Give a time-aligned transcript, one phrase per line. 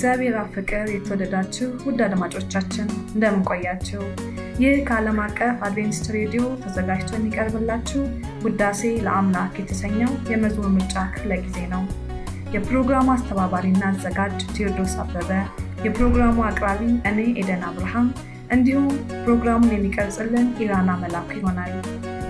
[0.00, 4.02] በእግዚአብሔር አብ ፍቅር የተወደዳችሁ ውድ አድማጮቻችን እንደምን ቆያችሁ?
[4.62, 8.02] ይህ ከዓለም አቀፍ አድቬንቲስት ሬዲዮ ተዘጋጅቶ የሚቀርብላችሁ
[8.44, 11.82] ውዳሴ ለአምላክ የተሰኘው የመዝሙር ምርጫ ክፍለ ጊዜ ነው።
[12.54, 15.30] የፕሮግራሙ አስተባባሪና አዘጋጅ ቴዎድሮስ አበበ፣
[15.86, 18.08] የፕሮግራሙ አቅራቢ እኔ ኤደን አብርሃም
[18.50, 18.88] እንዲሁም
[19.18, 21.74] ፕሮግራሙን የሚቀርጽልን ኢራና መላኩ ይሆናል።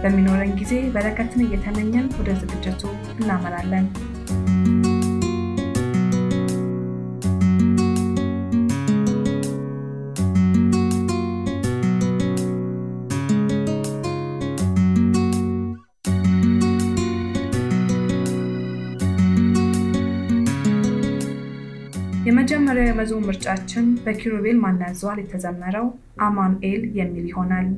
[0.02, 2.82] በሚኖረን ጊዜ በረከትን እየተመኘን ወደ ዝግጅቱ
[3.16, 3.86] እናመራለን።
[22.78, 25.86] የመጀመሪያው የመዝሙር ምርጫችን በኪሩቤል ያዘዋል የተዘመረው
[26.26, 27.68] አማኑኤል የሚል ይሆናል።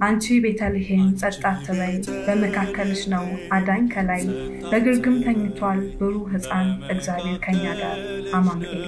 [0.00, 1.94] አንቺ ቤተልሔም ጸጥ አትበይ፣
[2.26, 3.24] በመካከልሽ ነው
[3.56, 4.22] አዳኝ ከላይ፣
[4.68, 7.98] በግርግም ተኝቷል ብሩህ ሕፃን እግዚአብሔር ከኛ ጋር
[8.34, 8.84] አማኑኤል።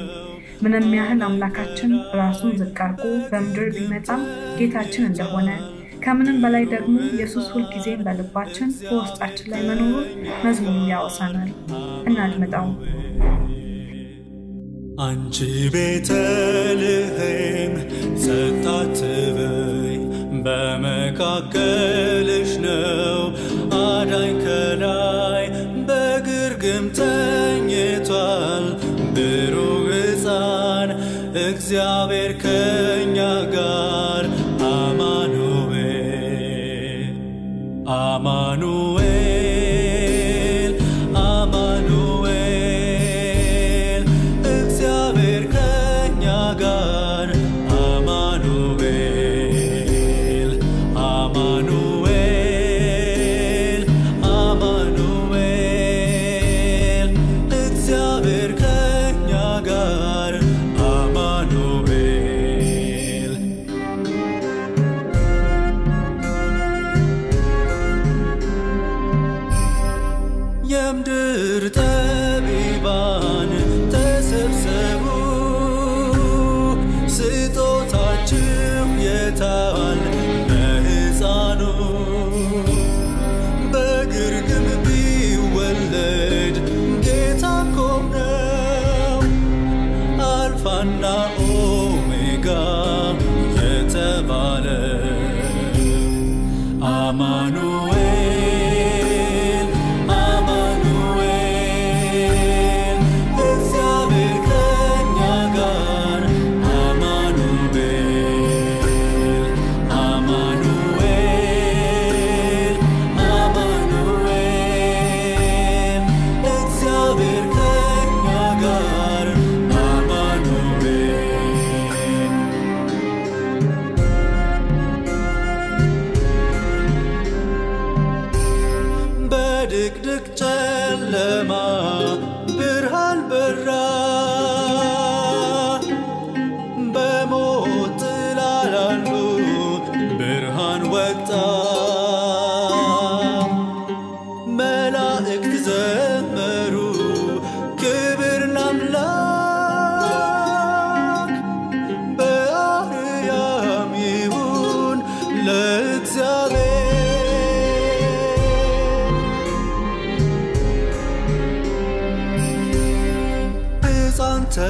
[0.62, 4.22] ምንም ያህል አምላካችን ራሱን ዝቅ አድርጎ በምድር ቢመጣም
[4.58, 5.50] ጌታችን እንደሆነ
[6.04, 10.06] ከምንም በላይ ደግሞ ኢየሱስ ሁልጊዜም በልባችን በውስጣችን ላይ መኖሩን
[10.44, 11.50] መዝሙሩ ያወሳናል።
[12.10, 12.68] እናድምጠው።
[15.00, 15.36] አንቺ
[15.74, 17.74] ቤተልሔም
[18.22, 19.94] ጸጥ አትበይ፣
[20.44, 21.30] በመካከልሽ
[22.64, 23.20] ነው
[23.80, 25.44] አዳኝ ከላይ፣
[25.88, 28.66] በግርግም ተኝቷል
[29.16, 30.90] ብሩህ ሕፃን
[31.46, 33.18] እግዚአብሔር ከኛ
[33.54, 34.19] ጋር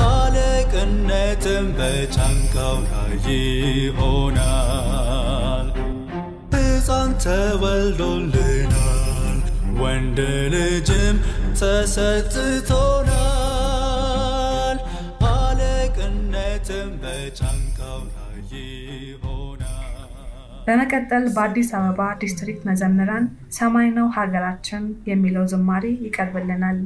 [0.07, 3.15] አለቅነትም በጫንቃው ላይ
[3.79, 4.87] ይሆናል።
[6.55, 8.69] ሕፃን ተወልዶልናል፣
[9.83, 10.19] ወንድ
[10.55, 11.17] ልጅም
[11.61, 13.14] ተሰጥቶናል።
[20.66, 23.26] በመቀጠል በአዲስ አበባ ዲስትሪክት መዘምራን
[23.58, 26.80] ሰማይ ነው ሀገራችን የሚለው ዝማሬ ይቀርብልናል።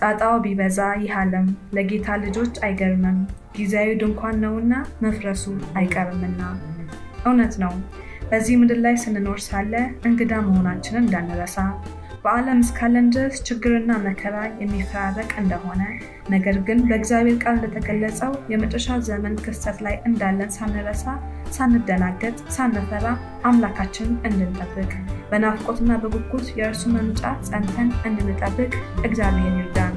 [0.00, 3.18] ጣጣው ቢበዛ ይህ ዓለም ለጌታ ልጆች አይገርምም፣
[3.56, 4.72] ጊዜያዊ ድንኳን ነውና
[5.04, 5.44] መፍረሱ
[5.78, 6.40] አይቀርምና።
[7.24, 7.72] እውነት ነው።
[8.30, 9.72] በዚህ ምድር ላይ ስንኖር ሳለ
[10.08, 11.56] እንግዳ መሆናችንን እንዳንረሳ
[12.26, 15.82] በዓለም እስካለን ድረስ ችግርና መከራ የሚፈራረቅ እንደሆነ
[16.30, 21.04] ነገር ግን በእግዚአብሔር ቃል እንደተገለጸው የመጨረሻ ዘመን ክስተት ላይ እንዳለን ሳንረሳ፣
[21.56, 23.06] ሳንደናገጥ፣ ሳንፈራ
[23.50, 24.90] አምላካችንን እንድንጠብቅ
[25.30, 28.72] በናፍቆትና በጉጉት የእርሱ መምጫ ጸንተን እንድንጠብቅ
[29.04, 29.94] እግዚአብሔር ይርዳን።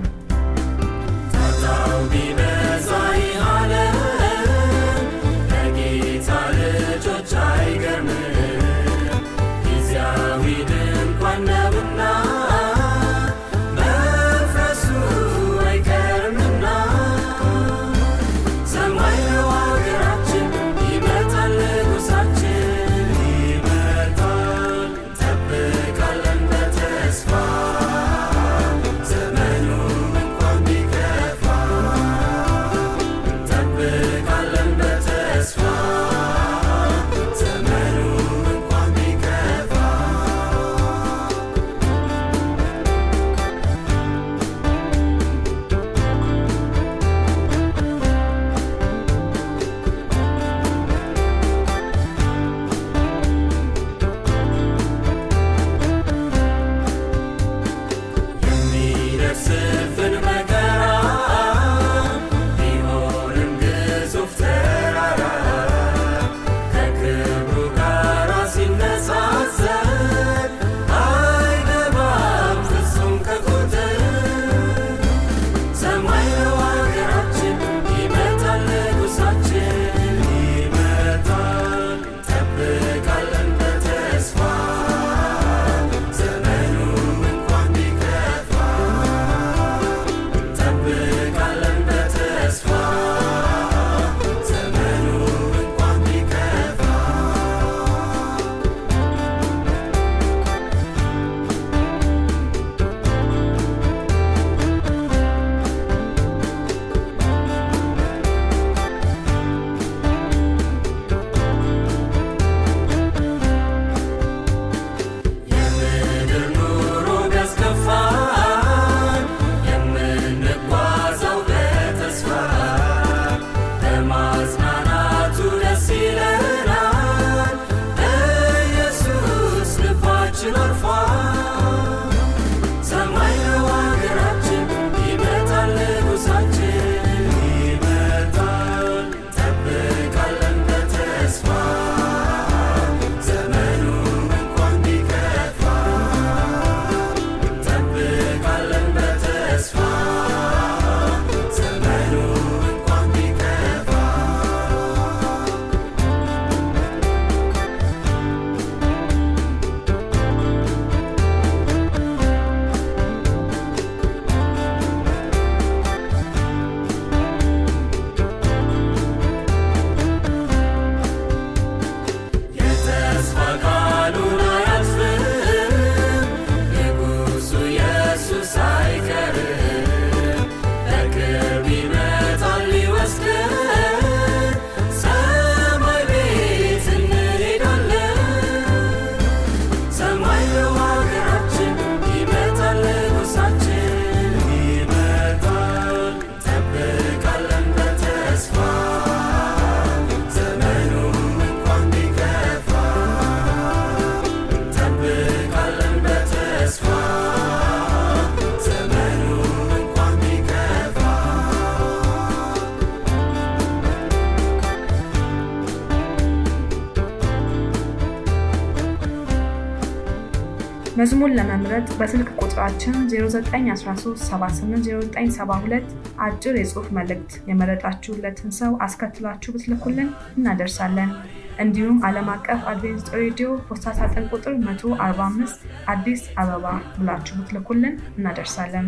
[221.00, 225.94] መዝሙር ለመምረጥ በስልክ ቁጥራችን 0913780972
[226.26, 231.12] አጭር የጽሑፍ መልእክት የመረጣችሁለትን ሰው አስከትላችሁ ብትልኩልን እናደርሳለን።
[231.60, 235.64] እንዲሁም ዓለም አቀፍ አድቬንቲስት ሬዲዮ ፖስታ ሳጥን ቁጥር 145
[235.94, 236.66] አዲስ አበባ
[236.98, 238.88] ብላችሁ ብትልኩልን እናደርሳለን።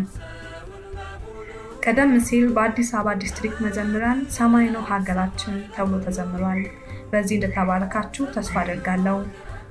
[1.84, 6.60] ቀደም ሲል በአዲስ አበባ ዲስትሪክት መዘምራን ሰማይ ነው ሀገራችን ተብሎ ተዘምሯል።
[7.12, 9.16] በዚህ እንደተባረካችሁ ተስፋ አደርጋለሁ።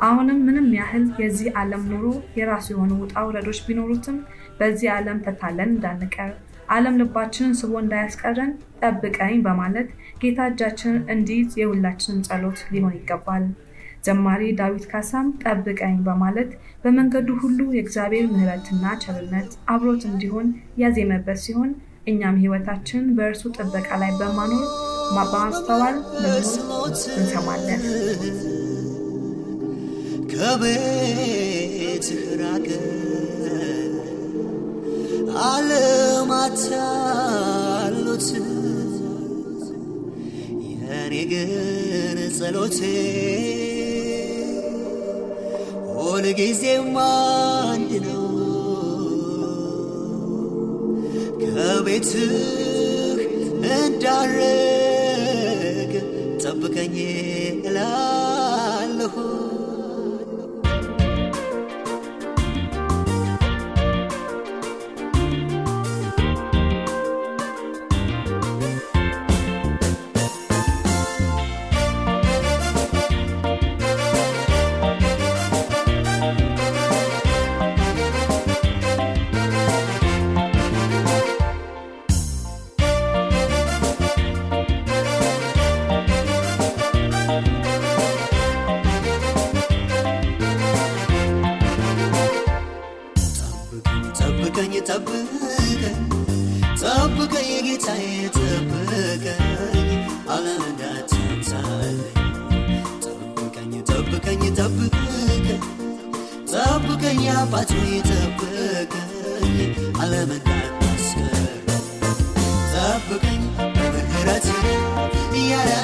[0.01, 2.05] አሁንም ምንም ያህል የዚህ ዓለም ኑሮ
[2.37, 4.17] የራሱ የሆኑ ውጣ ውረዶች ቢኖሩትም
[4.59, 6.31] በዚህ ዓለም ተታለን እንዳንቀር
[6.69, 9.89] ዓለም ልባችንን ስቦ እንዳያስቀረን ጠብቀኝ በማለት
[10.21, 13.45] ጌታ እጃችንን እንዲይዝ የሁላችንም ጸሎት ሊሆን ይገባል።
[14.05, 16.51] ዘማሪ ዳዊት ካሳም ጠብቀኝ በማለት
[16.83, 20.47] በመንገዱ ሁሉ የእግዚአብሔር ምሕረትና ቸርነት አብሮት እንዲሆን
[20.83, 21.71] ያዜመበት ሲሆን
[22.07, 24.65] እኛም ሕይወታችን በእርሱ ጥበቃ ላይ በማኖር
[25.15, 27.83] በማስተዋል መዝሙር እንሰማለን።
[30.41, 32.67] ከቤትህ ራቀ።
[35.43, 38.27] ዓለማት አሉት
[40.69, 41.51] የኔ ግን
[42.37, 42.79] ጸሎቴ።
[45.97, 48.25] ሁልጊዜም አንድ ነው።
[51.43, 52.33] ከቤትህ
[53.75, 54.33] እንዳረግ
[56.43, 56.97] ጠብቀኝ
[57.67, 59.15] እላለሁ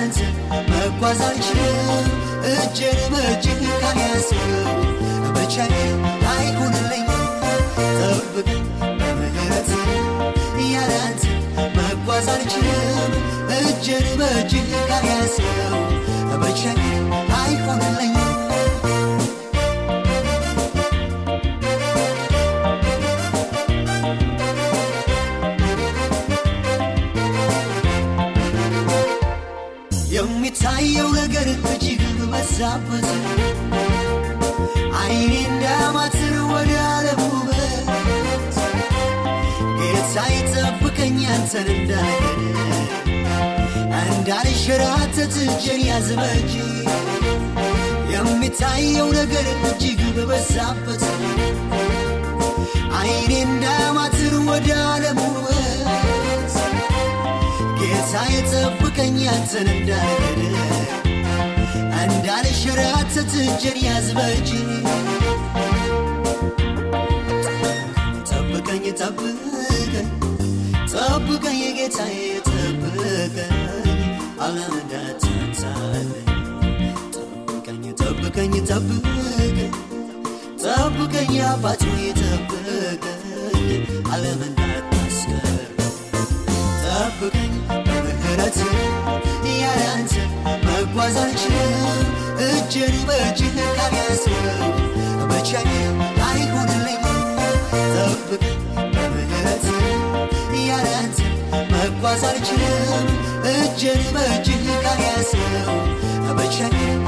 [0.09, 2.05] መጓዝ አልችልም
[2.51, 4.77] እጄን በእጅህ ካልያዝከው
[5.35, 5.99] ብቻዬን
[6.33, 7.07] አይሆንልኝ
[7.97, 8.63] ጠብቀኝ
[8.99, 9.71] በምህረት
[10.99, 11.23] አንተ
[11.77, 13.11] መጓዝ አልችልም
[13.59, 15.75] እጄን በእጅህ ካልያዝከው
[16.43, 17.05] ብቻዬን
[17.39, 18.16] አይሆንልኝ
[32.59, 33.07] በዛበት
[34.99, 38.55] አይኔ እንዳማትር ወደ ዓለም ውበት
[39.79, 42.41] ጌታ ይጠብቀኝ አንተን እንዳልሄድ
[44.07, 46.53] እንዳልሸራተት እጄን ያዝ በእጅ
[48.13, 51.05] የሚታየው ነገር እጅግ በበዛበት
[53.01, 56.57] አይኔ እንዳማትር ወደ ዓለም ውበት
[57.81, 60.76] ጌታ የጠብቀኝ አንተን እንዳልሄድ
[62.07, 64.49] እንዳልሸራተት እጄን ያዝ በእጅ
[68.29, 70.07] ጠብቀኝ ጠብቀኝ
[70.93, 72.17] ጠብቀኝ ጌታዬ
[72.49, 73.35] ጠብቀኝ
[74.75, 76.11] እንዳትንሳለኝ
[77.15, 79.57] ጠብቀኝ ጠብቀኝ ጠብቀኝ
[80.63, 81.33] ጠብቀኝ
[81.87, 83.03] ሆይ ጠብቀኝ
[84.11, 84.41] ዓለም
[86.83, 87.53] ጠብቀኝ
[87.87, 88.59] በምህረት
[89.55, 90.13] ያለ አንተ
[90.99, 92.07] አልችልም
[92.45, 94.71] እጄን በእጅህ ካልያዝከው
[95.29, 97.03] ብቻዬን አይሆንልኝ
[97.93, 98.57] ጠብቀኝ
[98.93, 99.65] በምህረት
[100.61, 101.19] ያለ አንተ
[103.53, 105.77] እጄን በእጅህ ካልያዝከው
[106.39, 107.03] ብቻዬን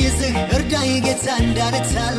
[0.00, 2.18] ይዝህ እርዳኝ ጌታ እንዳልታል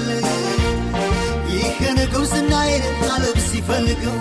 [1.54, 4.18] ይህን ጉብዝናዬን ዓለም ሲፈልገው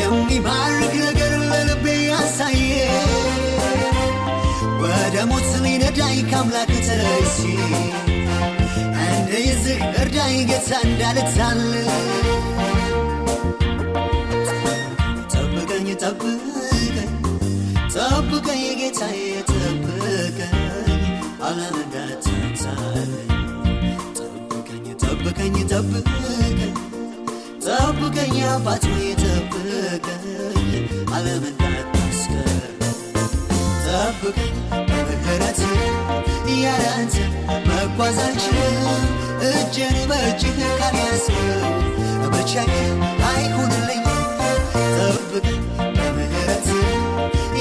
[0.00, 2.72] የሚማርክ ነገር ለልቤ ያሳየ።
[4.82, 7.36] ወደ ሞት ሊነዳኝ ከአምላክ ተለይቼ
[9.06, 11.60] እንደ ይዝህ እርዳኝ ጌታ እንዳልታል
[15.34, 16.40] ጠብቀኝ ጠብቀኝ
[17.94, 19.18] ጠብቀኝ ጌታዬ
[25.44, 26.60] ጠብቀኝ ጠብቀኝ
[27.64, 30.22] ጠብቀኝ አባት ሆይ ጠብቀኝ
[31.16, 32.62] ዓለም እንዳታስቀር
[33.84, 34.54] ጠብቀኝ
[34.88, 35.60] በምህረት
[36.62, 37.16] ያለ አንተ
[37.68, 38.18] መጓዝ
[39.50, 41.74] እጄን በእጅህ ካልያዝከው
[42.32, 42.98] ብቻዬን
[43.30, 44.02] አይሆንልኝ
[44.96, 45.60] ጠብቀኝ
[45.98, 46.68] በምህረት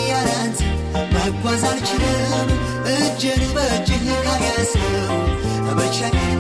[0.06, 0.62] ያለ አንተ
[1.16, 1.66] መጓዝ
[2.96, 5.20] እጄን በእጅህ ካልያዝከው
[5.78, 6.40] ብቻዬን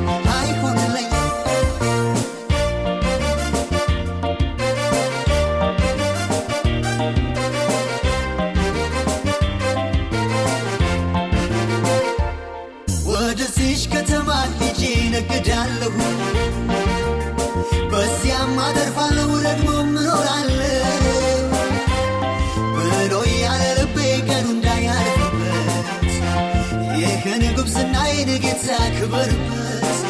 [29.03, 30.01] ክበርበት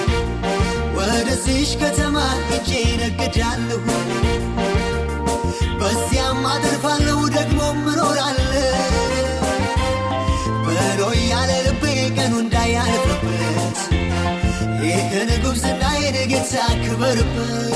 [0.97, 2.17] ወደዚሽ ከተማ
[2.49, 2.69] ሄጄ
[2.99, 3.79] ነግዳለሁ።
[5.79, 8.51] በዚያም አተርፋለሁ ደግሞ እኖራለሁ።
[10.65, 11.83] በሎ ያለ ልቤ
[12.17, 13.79] ቀኑ እንዳያልፍበት
[14.85, 17.73] ይህን ጉብዝናዬን ጌታ ክበርበት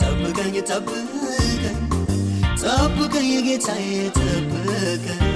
[0.00, 1.78] ጠብቀኝ ጠብቀኝ
[2.62, 5.35] ጠብቀኝ ጌታዬ ጠብቀኝ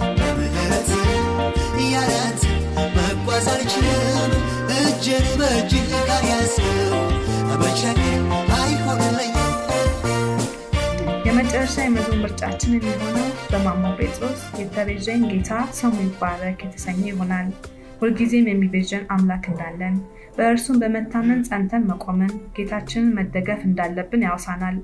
[5.03, 6.97] እጄን በእጅህ ካገዝከው
[7.61, 9.31] ብቻዬን አይሆንልኝ
[11.25, 17.47] የመጨረሻ የመዝሙር ምርጫችን የሚሆነው በማሞ ጴጥሮስ የተቤዠኝ ጌታ ስሙ ይባረክ የተሰኘ ይሆናል።
[18.01, 19.95] ሁልጊዜም የሚቤዠን አምላክ እንዳለን
[20.37, 24.77] በእርሱም በመታመን ጸንተን መቆምን ጌታችንን መደገፍ እንዳለብን ያውሳናል።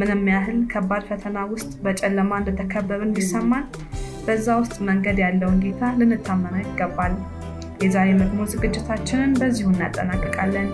[0.00, 3.66] ምንም ያህል ከባድ ፈተና ውስጥ በጨለማ እንደተከበብን ቢሰማን
[4.26, 7.14] በዛ ውስጥ መንገድ ያለውን ጌታ ልንታመነው ይገባል።
[7.82, 10.68] የዛሬ መዝሙር ዝግጅታችንን በዚሁ እናጠናቅቃለን።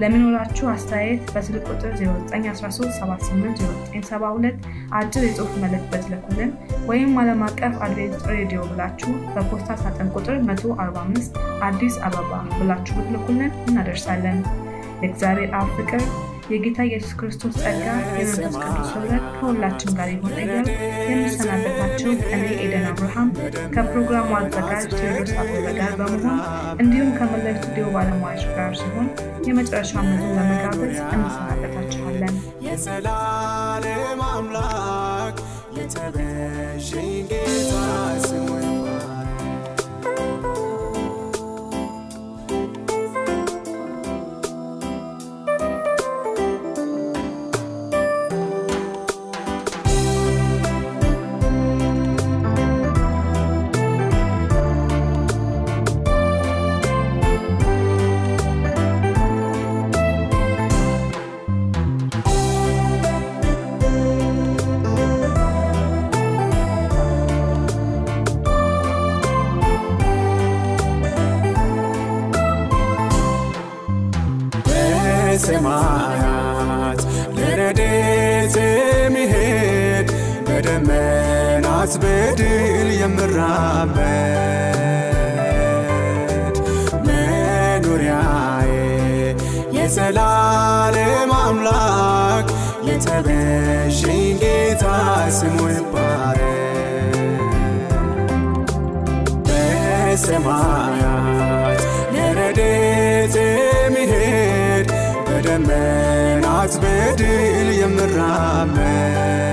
[0.00, 4.56] ለሚኖራችሁ አስተያየት በስልክ ቁጥር 0913780972
[4.98, 6.50] አጭር የጽሑፍ መልእክት በትልኩልን
[6.90, 11.36] ወይም ዓለም አቀፍ አድቬንት ሬዲዮ ብላችሁ በፖስታ ሳጥን ቁጥር 145
[11.68, 14.38] አዲስ አበባ ብላችሁ ብትልኩልን እናደርሳለን።
[15.02, 16.02] የእግዚአብሔር አብ ፍቅር
[16.50, 20.68] የጌታ ኢየሱስ ክርስቶስ ጸጋ የመንፈስ ቅዱስ ኅብረት ከሁላችን ጋር ይሁን እያል
[21.10, 23.28] የምሰናበታቸው እኔ ኤደን አብርሃም
[23.74, 26.40] ከፕሮግራሙ አዘጋጅ ቴዎድሮስ አበበ ጋር በመሆን
[26.82, 29.08] እንዲሁም ከመላው ስቱዲዮ ባለሙያዎች ጋር ሲሆን
[29.48, 32.34] የመጨረሻ መዝሙር ለመጋበዝ እንሰናበታችኋለን።
[32.66, 35.38] የዘላለም አምላክ
[35.78, 37.72] የተቤዠኝ ጌታ
[81.92, 83.96] በደመናት በድል የምራመድ
[87.06, 88.70] መኖሪያዬ
[89.76, 92.46] የዘላለም አምላክ
[92.88, 94.84] የተቤዠኝ ጌታ
[95.38, 97.16] ስሙ ይባረክ።
[100.62, 101.82] በሰማያት
[102.14, 104.88] ለረድኤት የሚሄድ
[105.26, 107.38] በደመናት በድል
[107.80, 109.49] የምራመድ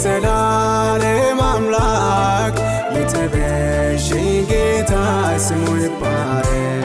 [0.00, 2.56] የዘላለም አምላክ
[2.96, 4.92] የተቤዠኝ ጌታ
[5.46, 6.84] ስሙ ይባረክ።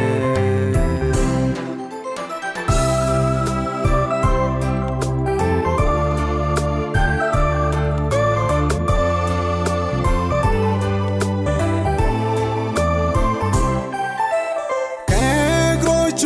[15.10, 16.22] ከእግሮቹ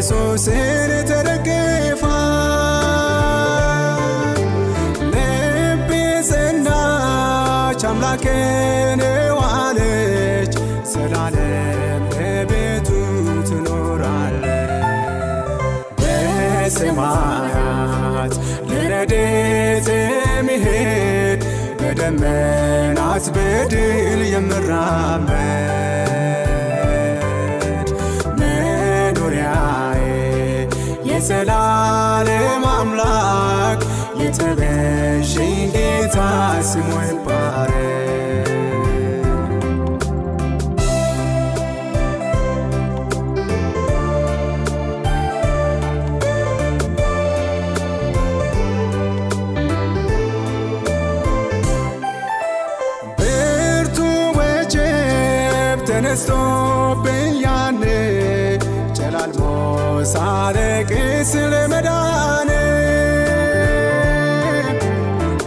[0.00, 0.58] ኢየሱስን
[1.08, 2.02] ተደግፋ
[5.12, 5.90] ልቤ
[6.28, 9.00] ጸናች አምላክን
[9.38, 10.52] ዋለች
[10.92, 12.88] ዘላለም በቤቱ
[13.48, 14.70] ትኖራለች።
[16.60, 18.34] በሰማያት
[18.70, 21.42] ለረድኤት የሚሄድ
[21.80, 25.97] በደመናት በድል የምራመድ
[31.18, 33.80] የዘላለም አምላክ
[34.20, 36.16] የተቤዠኝ ጌታ
[36.62, 38.46] ስሙ ይባረክ።
[53.18, 53.98] ብርቱ
[60.10, 62.50] ሳለቅስ ለመዳን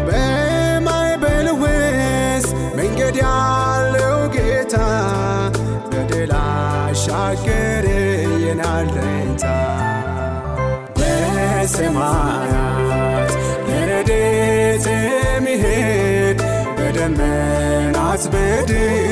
[0.08, 4.76] በማዕበል ውስጥ መንገድ ያለው ጌታ
[5.90, 9.46] በድል አሻገረኝ አለኝታ
[12.04, 13.32] በሰማያት
[13.68, 16.40] ለረድኤት የሚሄድ
[16.78, 19.11] በደመናት በድል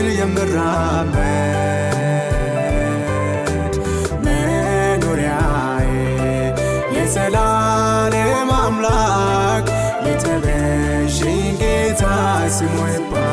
[12.60, 13.29] ስሙ ይባረክ።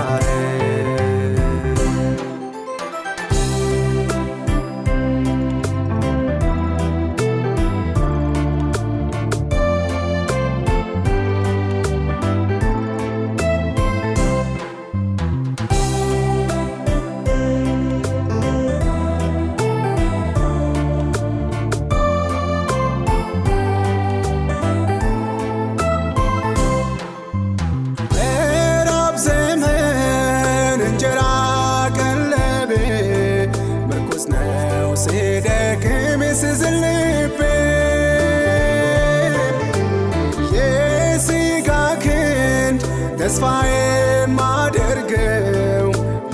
[43.26, 45.08] ክንድ ተስፋ የማደርገው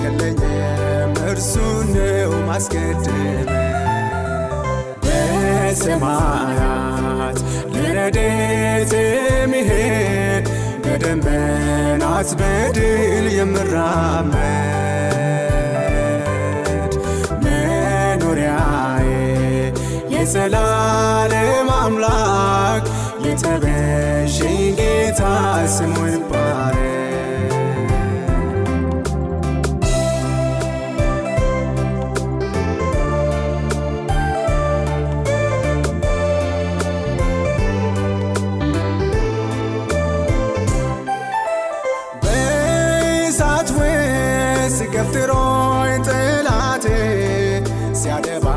[0.01, 1.53] የለኝም እርሱ
[1.89, 3.47] ነው ማስቀድመው
[5.85, 7.39] በሰማያት
[7.75, 10.45] ለረድኤት የሚሄድ
[10.85, 14.53] በደመናት በድል የምራመድ
[17.45, 19.07] መኖሪያዬ
[20.13, 22.85] የዘላለም አምላክ
[23.33, 25.21] የተቤዠኝ ጌታ
[25.75, 27.53] ስሙ ይባረክ።
[42.23, 46.85] በእሳት ውስጥ ገፍትሮኝ ጠላቴ
[48.01, 48.47] ሲያደባ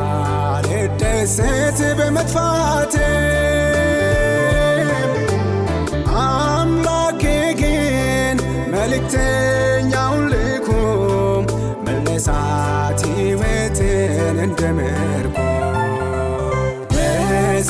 [0.67, 2.95] ልደሰት በመጥፋቴ
[9.09, 10.69] መልእክተኛውን ልኮ
[11.87, 15.37] መለሳት ሕይወትን እንደ ምርኮ።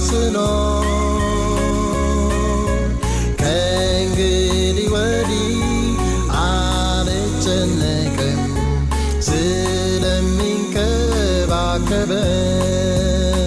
[0.00, 0.86] ስኖር
[3.40, 5.58] ከእንግዲህ ወዲህ
[6.42, 8.40] አልጨነቅም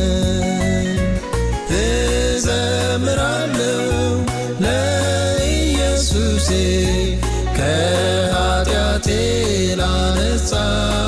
[0.02, 0.88] ስለሚንከባከበኝ
[2.34, 3.80] እዘምራለሁ
[4.64, 6.50] ለኢየሱሴ
[7.58, 9.08] ከኃጢአቴ
[9.82, 11.01] ላነጻኝ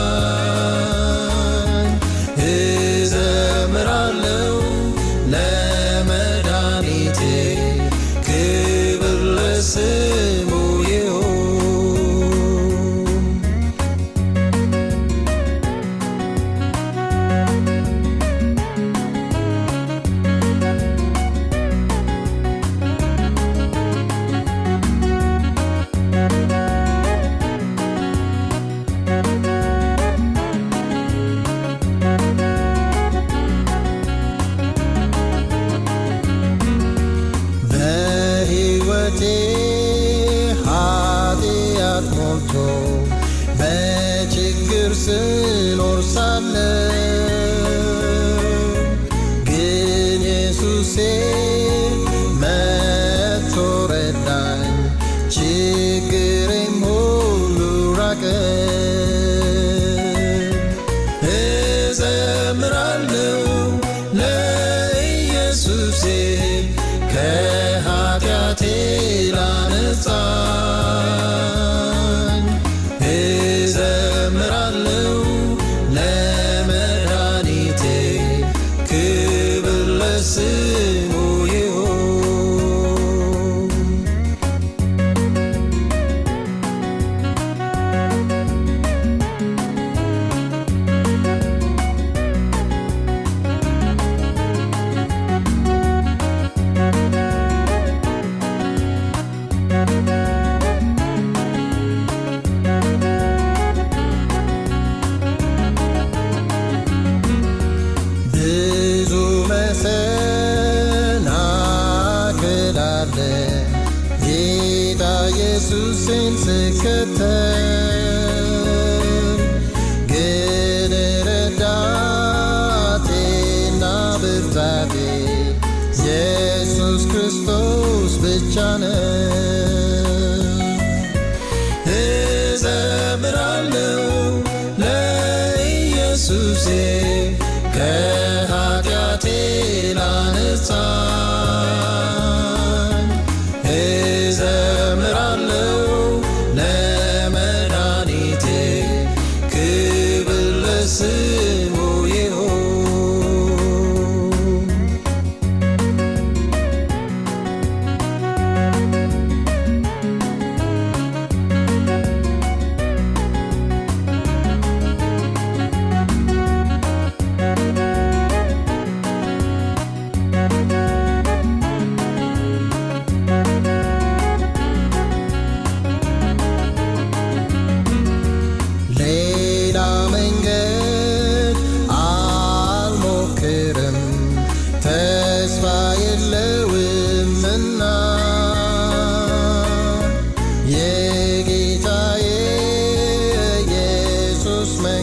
[140.64, 141.13] ለኢየሱሴ ከኃጢአቴ ላነጻኝ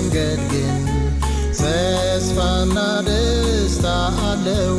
[0.02, 0.76] መንገድ ግን
[1.58, 2.76] ተስፋና
[3.08, 3.86] ደስታ
[4.28, 4.76] አለው